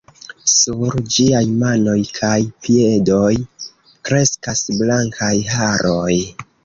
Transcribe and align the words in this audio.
Sur 0.51 0.95
ĝiaj 1.15 1.41
manoj 1.63 1.97
kaj 2.19 2.33
piedoj 2.67 3.33
kreskas 4.11 4.65
blankaj 4.81 5.33
haroj. 5.55 6.15